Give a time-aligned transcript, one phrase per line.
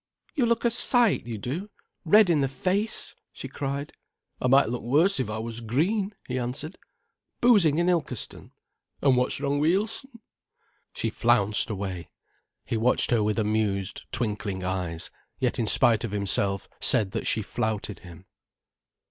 [0.33, 1.69] "You look a sight, you do,
[2.05, 3.93] red in the face," she cried.
[4.41, 6.79] "I might look worse if I was green," he answered.
[7.39, 8.51] "Boozing in Ilkeston."
[9.03, 10.19] "And what's wrong wi' Il'son?"
[10.95, 12.09] She flounced away.
[12.65, 17.43] He watched her with amused, twinkling eyes, yet in spite of himself said that she
[17.43, 18.25] flouted him.